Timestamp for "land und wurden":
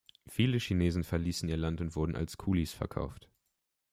1.57-2.15